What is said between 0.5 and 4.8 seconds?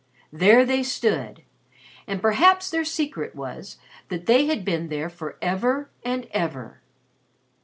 they stood, and perhaps their secret was that they had